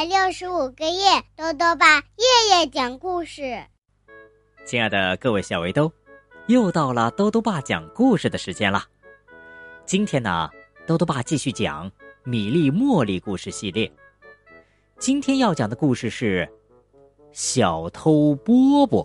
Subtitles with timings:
[0.00, 3.62] 百六十五个夜，豆豆爸夜夜讲故事。
[4.64, 5.92] 亲爱的各位小围兜，
[6.46, 8.82] 又到了豆豆爸讲故事的时间了。
[9.84, 10.48] 今天呢，
[10.86, 11.92] 豆豆爸继续讲
[12.24, 13.92] 米粒茉莉故事系列。
[14.98, 16.46] 今天要讲的故事是
[17.32, 19.04] 《小偷波波》。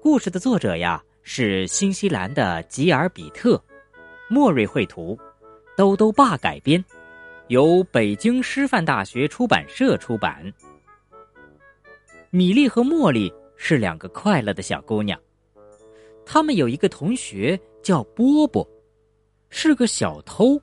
[0.00, 3.60] 故事的作者呀是新西兰的吉尔比特，
[4.30, 5.18] 莫瑞绘图，
[5.76, 6.84] 豆豆爸改编。
[7.52, 10.50] 由北京师范大学出版社出版。
[12.30, 15.20] 米莉和茉莉是两个快乐的小姑娘，
[16.24, 18.66] 她们有一个同学叫波波，
[19.50, 20.58] 是个小偷，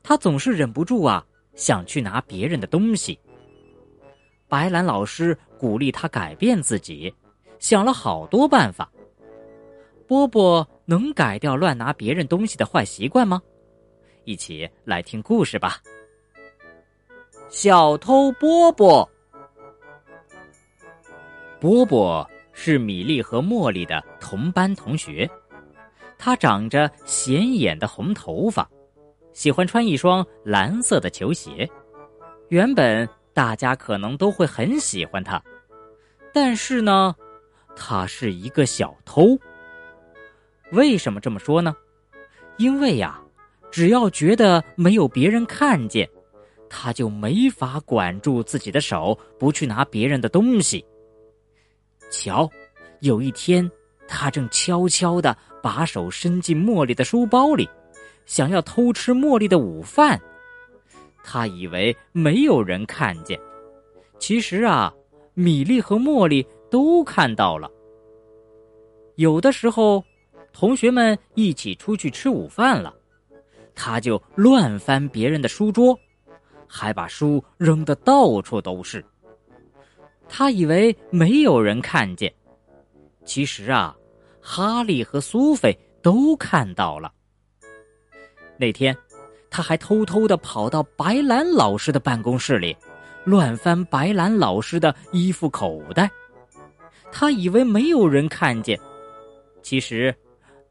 [0.00, 3.18] 他总是忍不住啊想去拿别人的东西。
[4.46, 7.12] 白兰老师鼓励他改变自己，
[7.58, 8.88] 想了好多办法。
[10.06, 13.42] 波波能改掉乱拿别人东西的坏习惯吗？
[14.22, 15.82] 一起来听故事吧。
[17.48, 19.08] 小偷波波，
[21.60, 25.28] 波波是米莉和茉莉的同班同学。
[26.18, 28.68] 他长着显眼的红头发，
[29.32, 31.68] 喜欢穿一双蓝色的球鞋。
[32.48, 35.40] 原本大家可能都会很喜欢他，
[36.32, 37.14] 但是呢，
[37.76, 39.38] 他是一个小偷。
[40.72, 41.74] 为什么这么说呢？
[42.56, 43.20] 因为呀，
[43.70, 46.08] 只要觉得没有别人看见。
[46.68, 50.84] 他就没法管住自己的手，不去拿别人的东西。
[52.10, 52.48] 瞧，
[53.00, 53.70] 有一天，
[54.08, 57.68] 他正悄悄的把手伸进茉莉的书包里，
[58.24, 60.20] 想要偷吃茉莉的午饭。
[61.24, 63.38] 他以为没有人看见，
[64.18, 64.94] 其实啊，
[65.34, 67.70] 米莉和茉莉都看到了。
[69.16, 70.04] 有的时候，
[70.52, 72.94] 同学们一起出去吃午饭了，
[73.74, 75.98] 他就乱翻别人的书桌。
[76.68, 79.04] 还把书扔得到处都是。
[80.28, 82.32] 他以为没有人看见，
[83.24, 83.96] 其实啊，
[84.40, 87.12] 哈利和苏菲都看到了。
[88.58, 88.96] 那天，
[89.50, 92.76] 他还偷偷的跑到白兰老师的办公室里，
[93.22, 96.10] 乱翻白兰老师的衣服口袋。
[97.12, 98.78] 他以为没有人看见，
[99.62, 100.12] 其实，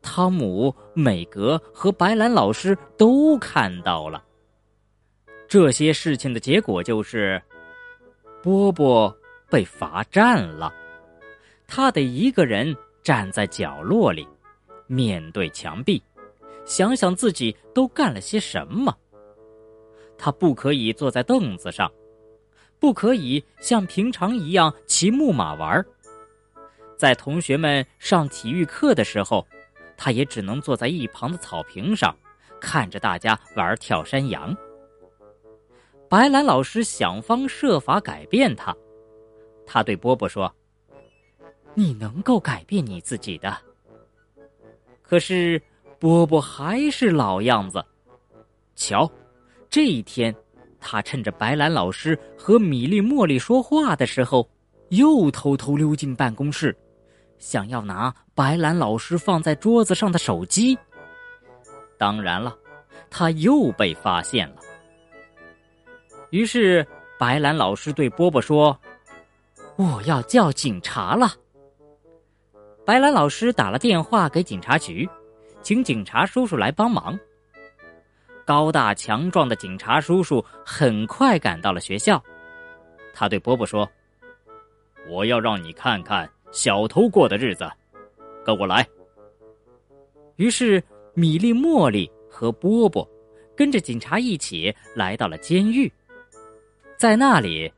[0.01, 4.21] 汤姆、美格和白兰老师都看到了。
[5.47, 7.41] 这些事情的结果就是，
[8.41, 9.15] 波波
[9.49, 10.73] 被罚站了，
[11.67, 14.27] 他得一个人站在角落里，
[14.87, 16.01] 面对墙壁，
[16.65, 18.95] 想想自己都干了些什么。
[20.17, 21.91] 他不可以坐在凳子上，
[22.79, 25.85] 不可以像平常一样骑木马玩
[26.97, 29.45] 在同学们上体育课的时候，
[29.95, 32.15] 他也只能坐在一旁的草坪上，
[32.59, 34.55] 看着大家玩跳山羊。
[36.15, 38.73] 白兰老师想方设法改变他，
[39.67, 40.49] 他对波波说
[41.75, 43.53] ：“你能够改变你自己的。”
[45.03, 45.61] 可是
[45.99, 47.83] 波波还是老样子。
[48.77, 49.11] 瞧，
[49.69, 50.33] 这一天，
[50.79, 54.49] 他趁着白兰老师和米莉、茉莉说话的时候，
[54.91, 56.73] 又偷偷溜进办公室，
[57.39, 60.77] 想要拿白兰老师放在桌子上的手机。
[61.97, 62.57] 当然了，
[63.09, 64.61] 他又被发现了。
[66.35, 66.85] 于是，
[67.17, 68.77] 白兰老师对波波说
[69.79, 71.29] ：“我要叫警察了。”
[72.85, 75.09] 白兰老师打了电话给警察局，
[75.61, 77.17] 请警察叔叔来帮忙。
[78.43, 82.21] 高大强壮的警察叔叔很快赶到了学校。
[83.13, 83.89] 他对波波说
[85.07, 87.65] ：“我要让你看看小偷过的日子，
[88.43, 88.85] 跟我来。”
[90.35, 93.09] 于是，米莉、茉莉和波波
[93.55, 95.89] 跟着警察一起来到了监狱。
[96.97, 97.71] 在那里，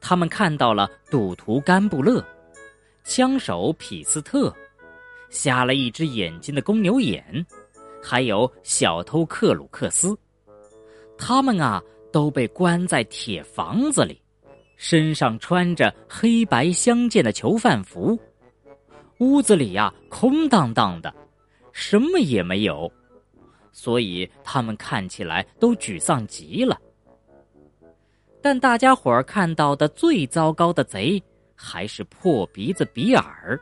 [0.00, 2.24] 他们看到了赌徒甘布勒、
[3.04, 4.54] 枪手匹斯特、
[5.28, 7.22] 瞎了一只眼睛的公牛眼，
[8.02, 10.16] 还有小偷克鲁克斯。
[11.18, 14.20] 他们啊，都被关在铁房子里，
[14.76, 18.18] 身上穿着黑白相间的囚犯服。
[19.18, 21.14] 屋子里呀，空荡荡的，
[21.72, 22.90] 什么也没有，
[23.70, 26.80] 所以他们看起来都沮丧极了。
[28.42, 31.22] 但大家伙儿看到的最糟糕的贼，
[31.54, 33.58] 还是破鼻子比尔。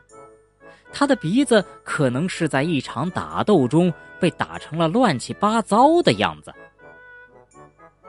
[0.91, 6.51] 他的鼻子可能是在一场打斗中被打成了乱七八糟的样子。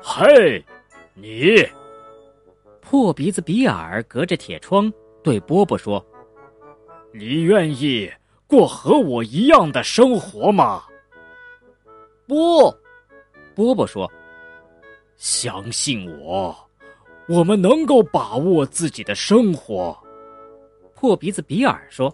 [0.01, 0.65] 嘿，
[1.15, 1.63] 你！
[2.81, 4.93] 破鼻子比尔隔着铁窗
[5.23, 6.05] 对波波说
[7.15, 8.11] ：“你愿意
[8.47, 10.83] 过和我一样的生活吗？”
[12.27, 12.75] 不，
[13.55, 14.11] 波波说。
[15.23, 16.53] 相信我，
[17.29, 19.97] 我们能够把握自己的生活。
[20.97, 22.13] 破鼻子比尔说：“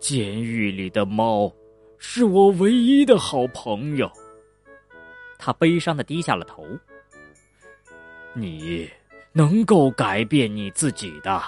[0.00, 1.52] 监狱里的猫
[1.98, 4.10] 是我唯一的好朋友。”
[5.38, 6.64] 他悲伤的低下了头。
[8.32, 8.88] 你
[9.32, 11.38] 能够改变你自己的。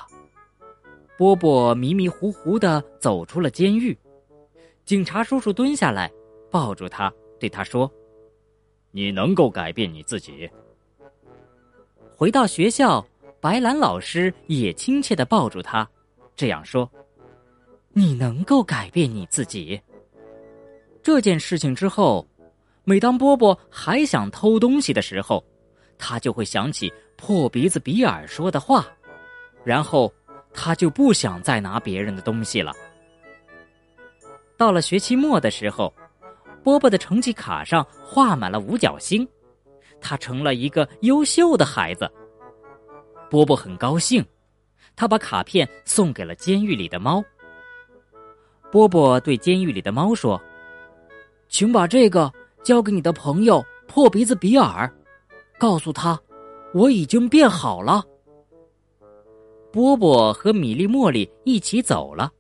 [1.17, 3.97] 波波迷迷糊糊的走出了监狱，
[4.85, 6.13] 警察叔叔蹲下来，
[6.51, 7.11] 抱住他，
[7.41, 7.91] 对他说
[8.93, 10.49] ：“你能够改变你自己。”
[12.15, 13.05] 回到学校，
[13.41, 15.89] 白兰老师也亲切的抱住他，
[16.37, 16.89] 这样说
[17.93, 19.81] ：“你能够改变你自己。”
[21.03, 22.25] 这件事情之后，
[22.85, 25.45] 每当波波还想偷东西的时候，
[25.99, 28.87] 他就会想起破鼻子比尔说的话，
[29.65, 30.12] 然后
[30.55, 32.73] 他就不想再拿别人的东西了。
[34.56, 35.93] 到了学期末的时候，
[36.62, 39.26] 波波的成绩卡上画满了五角星。
[40.00, 42.11] 他成了一个优秀的孩子。
[43.31, 44.25] 波波很高兴，
[44.97, 47.23] 他把卡片送给了监狱里的猫。
[48.70, 50.41] 波波对监狱里的猫说
[51.49, 52.32] ：“请把这个
[52.62, 54.93] 交给你的朋友破鼻子比尔，
[55.59, 56.20] 告诉他
[56.75, 58.05] 我已经变好了。”
[59.73, 62.31] 波波和米莉、茉莉一起走了。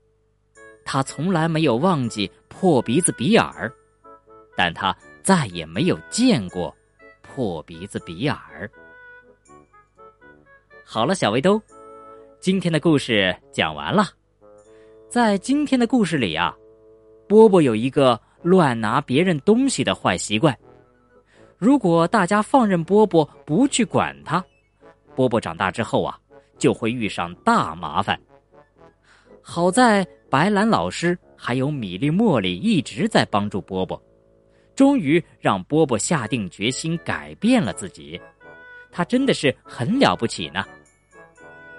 [0.84, 3.72] 他从来没有忘记破鼻子比尔，
[4.62, 6.72] 但他再也没有见过。
[7.20, 8.70] 破鼻子比尔。
[10.84, 11.60] 好了，小围兜，
[12.38, 14.04] 今天的故事讲完了。
[15.08, 16.54] 在今天的故事里啊，
[17.26, 20.56] 波波有一个乱拿别人东西的坏习惯。
[21.58, 24.44] 如果大家放任波波不去管他，
[25.16, 26.16] 波波长大之后啊，
[26.56, 28.16] 就会遇上大麻烦。
[29.42, 34.00] 好在白兰老师还有米粒、茉莉一直在帮助波波。
[34.74, 38.20] 终于让波波下定决心改变了自己，
[38.90, 40.64] 他真的是很了不起呢。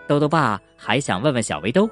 [0.07, 1.89] 豆豆爸还想问问小围兜，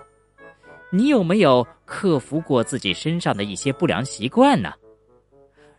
[0.92, 4.74] 你有没有克服过自己身上的一些不良习惯呢？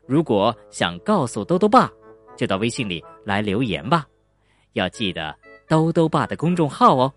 [0.06, 1.90] 如果想告诉豆豆爸，
[2.36, 4.06] 就到微信里来留言吧。
[4.72, 5.36] 要记得
[5.68, 7.12] 豆豆爸的公众号哦，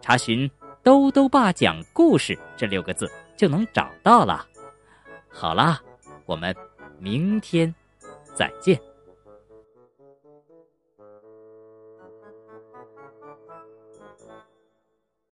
[0.00, 0.48] 查询
[0.84, 4.46] “豆豆爸讲故事”这六个字就能找到了。
[5.28, 5.80] 好啦，
[6.26, 6.54] 我们。
[7.02, 7.74] 明天，
[8.32, 8.91] 再见。